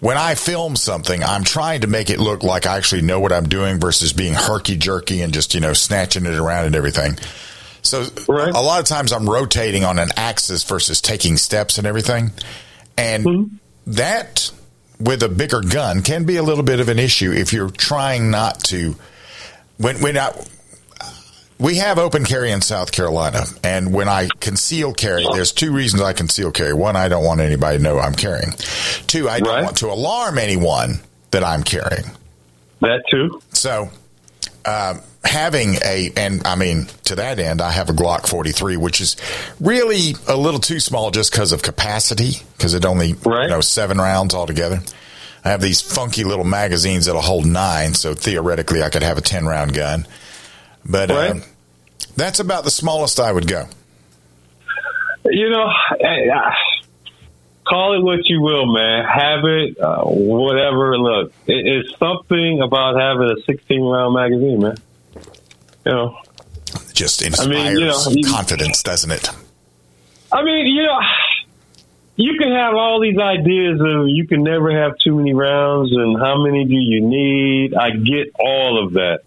[0.00, 3.32] when I film something, I'm trying to make it look like I actually know what
[3.32, 7.18] I'm doing versus being herky jerky and just you know snatching it around and everything.
[7.84, 8.52] So right.
[8.52, 12.32] a lot of times I'm rotating on an axis versus taking steps and everything.
[12.96, 13.56] And mm-hmm.
[13.92, 14.50] that
[14.98, 18.30] with a bigger gun can be a little bit of an issue if you're trying
[18.30, 18.96] not to
[19.78, 20.32] when when I,
[21.58, 26.02] we have open carry in South Carolina, and when I conceal carry, there's two reasons
[26.02, 26.72] I conceal carry.
[26.74, 28.52] One, I don't want anybody to know I'm carrying.
[29.06, 29.64] Two, I don't right.
[29.64, 32.04] want to alarm anyone that I'm carrying.
[32.80, 33.40] That too.
[33.52, 33.88] So,
[34.66, 39.00] um, having a, and I mean, to that end, I have a Glock 43, which
[39.00, 39.16] is
[39.60, 43.44] really a little too small just because of capacity, because it only, right.
[43.44, 44.80] you know, seven rounds altogether.
[45.44, 49.22] I have these funky little magazines that'll hold nine, so theoretically I could have a
[49.22, 50.06] 10 round gun.
[50.86, 51.36] But right.
[51.36, 51.40] uh,
[52.16, 53.68] that's about the smallest I would go.
[55.26, 55.66] You know,
[57.66, 59.04] call it what you will, man.
[59.04, 60.98] Have it, uh, whatever.
[60.98, 64.76] Look, it, it's something about having a 16 round magazine, man
[65.84, 66.18] you know,
[66.92, 69.28] just inspires I mean, you know, confidence, doesn't it?
[70.32, 70.98] I mean, you know,
[72.16, 76.18] you can have all these ideas of you can never have too many rounds and
[76.18, 77.74] how many do you need.
[77.74, 79.20] I get all of that.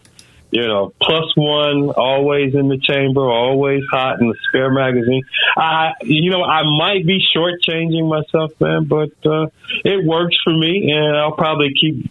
[0.50, 5.24] You know, plus one, always in the chamber, always hot in the spare magazine.
[5.58, 9.48] I, you know, I might be shortchanging myself, man, but uh,
[9.84, 12.10] it works for me, and I'll probably keep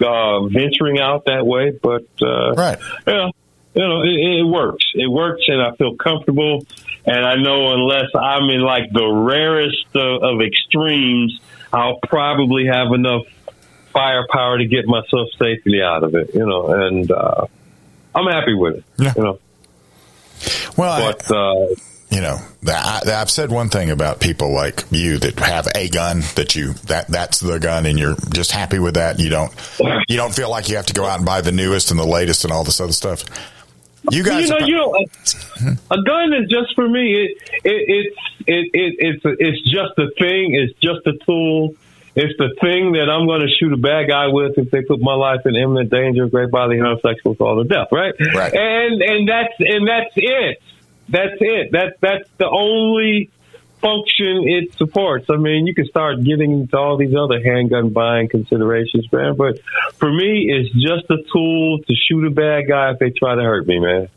[0.00, 1.70] uh, venturing out that way.
[1.70, 3.12] But uh, right, yeah.
[3.12, 3.32] You know,
[3.74, 4.84] you know, it, it works.
[4.94, 6.66] It works, and I feel comfortable.
[7.04, 11.38] And I know unless I'm in like the rarest of, of extremes,
[11.72, 13.26] I'll probably have enough
[13.92, 16.34] firepower to get myself safely out of it.
[16.34, 17.46] You know, and uh,
[18.16, 18.84] I'm happy with it.
[18.98, 19.12] Yeah.
[19.16, 19.38] You know.
[20.76, 21.66] Well, but, I, uh,
[22.10, 26.20] you know, I, have said one thing about people like you that have a gun
[26.36, 29.18] that you that that's the gun, and you're just happy with that.
[29.18, 29.52] You don't
[30.08, 32.06] you don't feel like you have to go out and buy the newest and the
[32.06, 33.24] latest and all this other stuff.
[34.10, 37.24] You guys, you know, you know, a, a, gun is just for me.
[37.24, 40.54] It, it it's it, it it's it's just a thing.
[40.54, 41.74] It's just a tool.
[42.16, 45.00] It's the thing that I'm going to shoot a bad guy with if they put
[45.00, 47.88] my life in imminent danger of great bodily harm, sexual assault, or death.
[47.92, 48.14] Right?
[48.34, 48.54] Right.
[48.54, 50.62] And and that's and that's it.
[51.10, 51.68] That's it.
[51.72, 53.30] That's that's the only
[53.80, 55.26] function it supports.
[55.28, 59.36] I mean, you can start getting into all these other handgun buying considerations, man.
[59.36, 59.60] But
[59.96, 63.42] for me, it's just a tool to shoot a bad guy if they try to
[63.42, 64.08] hurt me, man.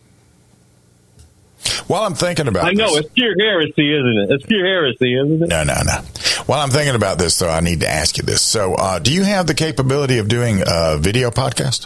[1.87, 2.69] While I'm thinking about it.
[2.69, 4.31] I know, this, it's pure heresy, isn't it?
[4.35, 5.49] It's pure heresy, isn't it?
[5.49, 5.99] No, no, no.
[6.49, 8.41] While I'm thinking about this, though, I need to ask you this.
[8.41, 11.85] So, uh, do you have the capability of doing a video podcast?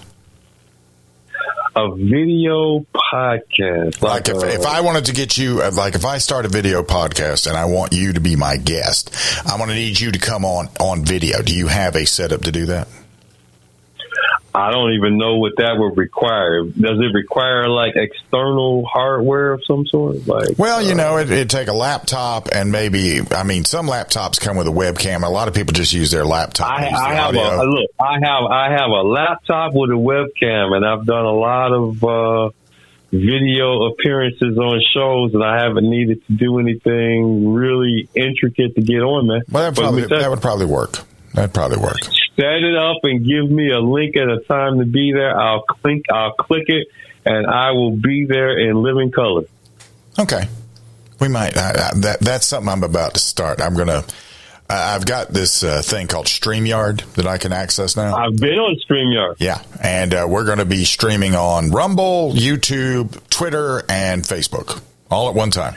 [1.75, 4.01] a video podcast.
[4.01, 6.47] Like, like if, if I wanted to get you, uh, like if I start a
[6.47, 9.13] video podcast and I want you to be my guest,
[9.45, 11.41] I'm going to need you to come on on video.
[11.41, 12.87] Do you have a setup to do that?
[14.55, 16.63] I don't even know what that would require.
[16.63, 20.27] Does it require like external hardware of some sort?
[20.27, 23.21] Like, well, you uh, know, it, would take a laptop and maybe.
[23.31, 25.23] I mean, some laptops come with a webcam.
[25.23, 26.69] A lot of people just use their laptop.
[26.69, 27.41] I, I have audio.
[27.41, 27.89] a look.
[27.99, 32.03] I have I have a laptop with a webcam, and I've done a lot of
[32.03, 32.49] uh,
[33.11, 39.01] video appearances on shows, and I haven't needed to do anything really intricate to get
[39.01, 39.41] on, there.
[39.49, 40.99] Well, that, probably, that would probably work.
[41.33, 41.97] That'd probably work
[42.35, 45.37] set it up and give me a link at a time to be there.
[45.39, 46.87] I'll click, I'll click it,
[47.25, 49.43] and I will be there in living color.
[50.19, 50.47] Okay,
[51.19, 51.57] we might.
[51.57, 53.61] I, I, that that's something I'm about to start.
[53.61, 54.03] I'm gonna.
[54.69, 58.15] I've got this uh, thing called StreamYard that I can access now.
[58.15, 59.35] I've been on StreamYard.
[59.39, 64.81] Yeah, and uh, we're going to be streaming on Rumble, YouTube, Twitter, and Facebook
[65.11, 65.75] all at one time.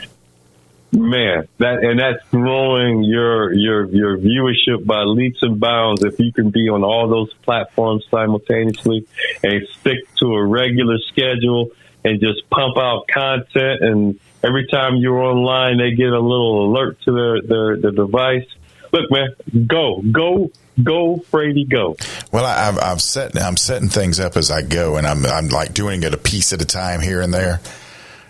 [0.91, 6.03] Man, that and that's growing your your your viewership by leaps and bounds.
[6.03, 9.05] If you can be on all those platforms simultaneously
[9.43, 11.71] and stick to a regular schedule
[12.05, 17.01] and just pump out content, and every time you're online, they get a little alert
[17.01, 18.47] to their their, their device.
[18.93, 19.35] Look, man,
[19.67, 21.97] go go go, Frady, go.
[22.31, 25.49] Well, I, I've, I've set I'm setting things up as I go, and I'm I'm
[25.49, 27.59] like doing it a piece at a time here and there.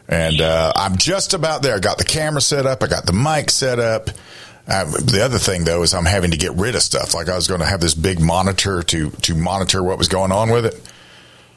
[0.07, 1.75] And uh, I'm just about there.
[1.75, 2.81] I got the camera set up.
[2.81, 4.09] I got the mic set up.
[4.67, 7.13] Uh, the other thing though is I'm having to get rid of stuff.
[7.13, 10.31] Like I was going to have this big monitor to to monitor what was going
[10.31, 10.75] on with it.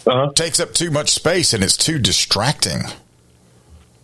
[0.06, 0.32] Uh-huh.
[0.32, 2.82] Takes up too much space and it's too distracting.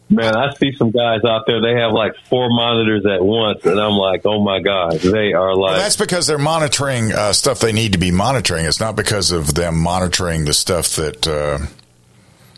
[0.09, 1.61] Man, I see some guys out there.
[1.61, 5.53] They have like four monitors at once, and I'm like, oh my god, they are
[5.57, 5.73] like.
[5.73, 8.67] Well, that's because they're monitoring uh, stuff they need to be monitoring.
[8.67, 11.27] It's not because of them monitoring the stuff that.
[11.27, 11.59] Uh,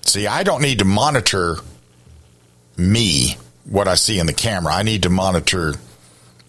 [0.03, 1.57] see, I don't need to monitor
[2.79, 4.73] me what I see in the camera.
[4.73, 5.75] I need to monitor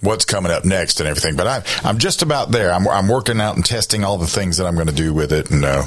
[0.01, 1.35] what's coming up next and everything.
[1.35, 2.71] But I'm I'm just about there.
[2.71, 5.33] I'm, I'm working out and testing all the things that I'm going to do with
[5.33, 5.83] it, and uh,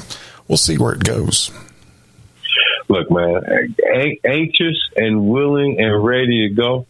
[0.47, 1.51] we'll see where it goes.
[2.89, 3.75] Look, man,
[4.23, 6.85] anxious and willing and ready to go.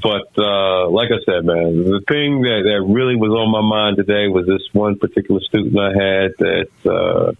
[0.00, 3.96] But uh, like I said, man, the thing that, that really was on my mind
[3.96, 7.32] today was this one particular student I had that uh,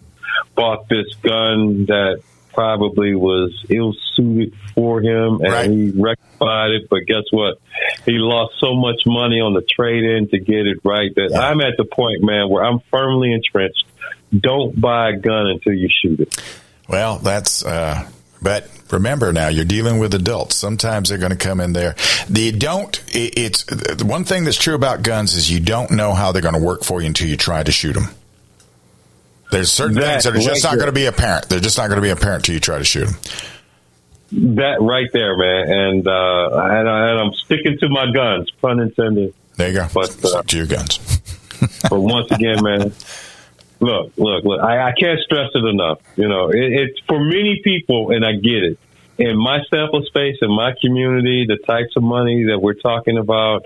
[0.56, 2.22] bought this gun that
[2.52, 5.70] probably was ill suited for him, and right.
[5.70, 6.88] he rectified it.
[6.88, 7.58] But guess what?
[8.04, 11.40] He lost so much money on the trade in to get it right that yeah.
[11.40, 13.84] I'm at the point, man, where I'm firmly entrenched.
[14.36, 16.42] Don't buy a gun until you shoot it.
[16.88, 17.64] Well, that's.
[17.64, 18.08] Uh,
[18.40, 20.56] but remember now, you're dealing with adults.
[20.56, 21.96] Sometimes they're going to come in there.
[22.28, 23.02] They don't.
[23.08, 26.54] It's the one thing that's true about guns is you don't know how they're going
[26.54, 28.08] to work for you until you try to shoot them.
[29.50, 31.48] There's certain that things that are just right not going to be apparent.
[31.48, 33.16] They're just not going to be apparent till you try to shoot them.
[34.56, 39.32] That right there, man, and uh, and, I, am sticking to my guns, pun intended.
[39.56, 39.86] There you go.
[39.94, 40.98] But uh, to your guns.
[41.88, 42.92] but once again, man,
[43.80, 44.60] look, look, look.
[44.60, 46.00] I, I can't stress it enough.
[46.16, 48.78] You know, it, it's for many people, and I get it.
[49.16, 53.64] In my sample space, in my community, the types of money that we're talking about,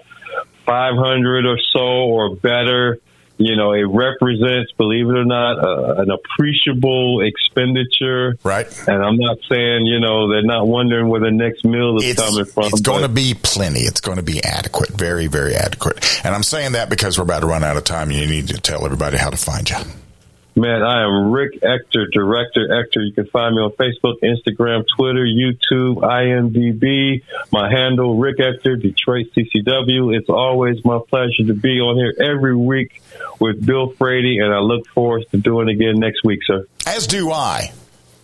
[0.65, 3.01] five hundred or so or better
[3.39, 8.37] you know, it represents, believe it or not, uh, an appreciable expenditure.
[8.45, 8.67] Right.
[8.89, 12.23] And I'm not saying, you know, they're not wondering where the next meal is it's,
[12.23, 12.65] coming from.
[12.67, 13.81] It's going to be plenty.
[13.81, 14.91] It's going to be adequate.
[14.91, 16.05] Very, very adequate.
[16.25, 18.49] And I'm saying that because we're about to run out of time and you need
[18.49, 19.77] to tell everybody how to find you.
[20.55, 23.01] Man, I am Rick Ector, Director Ector.
[23.01, 27.23] You can find me on Facebook, Instagram, Twitter, YouTube, IMDb.
[27.51, 30.15] My handle, Rick Ector, Detroit CCW.
[30.15, 33.01] It's always my pleasure to be on here every week
[33.41, 36.67] with Bill Frady, and I look forward to doing it again next week, sir.
[36.87, 37.73] As do I,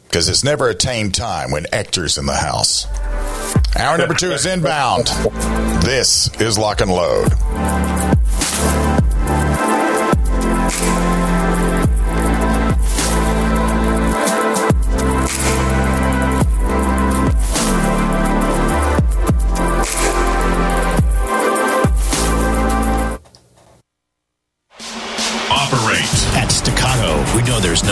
[0.04, 2.86] because it's never a tame time when Ector's in the house.
[3.74, 5.06] Hour number two is inbound.
[5.82, 7.32] This is Lock and Load.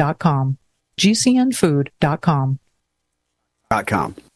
[0.00, 0.56] gcnfood.com.
[0.96, 2.58] gcnfood.com.
[3.86, 4.29] .com.